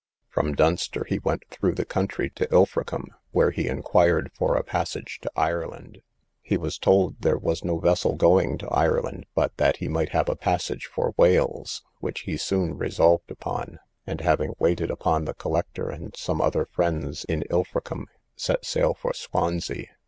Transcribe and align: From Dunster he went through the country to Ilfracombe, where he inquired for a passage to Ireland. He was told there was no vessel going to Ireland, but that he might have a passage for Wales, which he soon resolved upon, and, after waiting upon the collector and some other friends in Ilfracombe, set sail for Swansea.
From 0.29 0.55
Dunster 0.55 1.05
he 1.07 1.19
went 1.19 1.43
through 1.51 1.75
the 1.75 1.85
country 1.85 2.31
to 2.31 2.51
Ilfracombe, 2.51 3.11
where 3.29 3.51
he 3.51 3.67
inquired 3.67 4.31
for 4.33 4.55
a 4.55 4.63
passage 4.63 5.19
to 5.21 5.31
Ireland. 5.35 6.01
He 6.41 6.57
was 6.57 6.79
told 6.79 7.17
there 7.21 7.37
was 7.37 7.63
no 7.63 7.77
vessel 7.77 8.15
going 8.15 8.57
to 8.57 8.69
Ireland, 8.69 9.27
but 9.35 9.55
that 9.57 9.77
he 9.77 9.87
might 9.87 10.09
have 10.09 10.27
a 10.27 10.35
passage 10.35 10.85
for 10.87 11.13
Wales, 11.17 11.83
which 11.99 12.21
he 12.21 12.35
soon 12.35 12.79
resolved 12.79 13.29
upon, 13.29 13.77
and, 14.07 14.23
after 14.23 14.47
waiting 14.57 14.89
upon 14.89 15.25
the 15.25 15.35
collector 15.35 15.91
and 15.91 16.17
some 16.17 16.41
other 16.41 16.65
friends 16.65 17.23
in 17.25 17.43
Ilfracombe, 17.51 18.07
set 18.35 18.65
sail 18.65 18.95
for 18.95 19.13
Swansea. 19.13 19.85